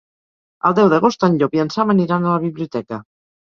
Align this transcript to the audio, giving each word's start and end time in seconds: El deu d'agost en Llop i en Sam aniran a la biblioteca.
El 0.69 0.75
deu 0.79 0.89
d'agost 0.93 1.27
en 1.29 1.37
Llop 1.43 1.55
i 1.59 1.63
en 1.67 1.71
Sam 1.77 1.95
aniran 1.97 2.25
a 2.29 2.35
la 2.35 2.43
biblioteca. 2.51 3.05